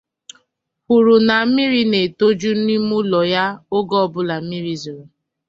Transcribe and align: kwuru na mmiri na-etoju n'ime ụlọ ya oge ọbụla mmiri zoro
kwuru 0.83 1.15
na 1.27 1.37
mmiri 1.45 1.81
na-etoju 1.91 2.51
n'ime 2.65 2.93
ụlọ 3.01 3.21
ya 3.33 3.45
oge 3.75 3.95
ọbụla 4.05 4.35
mmiri 4.43 4.73
zoro 4.83 5.03